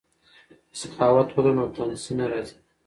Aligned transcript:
که 0.71 0.75
سخاوت 0.81 1.29
ولرو 1.33 1.51
نو 1.57 1.65
تنګسي 1.75 2.13
نه 2.19 2.25
راځي. 2.31 2.55